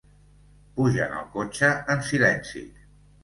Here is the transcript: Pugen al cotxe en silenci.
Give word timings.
Pugen 0.77 1.13
al 1.17 1.27
cotxe 1.35 1.69
en 1.97 2.03
silenci. 2.09 2.65